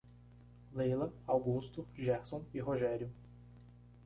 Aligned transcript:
Leila, 0.73 1.13
Augusto, 1.27 1.87
Gerson 1.93 2.43
e 2.55 2.59
Rogério 2.59 3.11